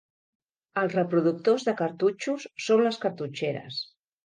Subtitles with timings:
[0.81, 3.81] Els reproductors de cartutxos són les cartutxeres.